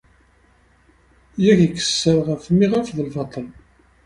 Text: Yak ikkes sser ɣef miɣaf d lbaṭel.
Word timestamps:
Yak 1.43 1.59
ikkes 1.65 1.87
sser 1.89 2.17
ɣef 2.27 2.43
miɣaf 2.57 2.89
d 2.91 2.97
lbaṭel. 3.07 3.47